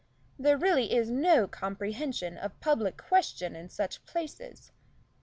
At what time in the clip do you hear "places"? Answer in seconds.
4.07-4.71